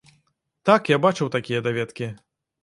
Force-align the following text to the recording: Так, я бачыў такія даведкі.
Так, 0.69 0.89
я 0.95 0.99
бачыў 1.05 1.29
такія 1.37 1.59
даведкі. 1.69 2.09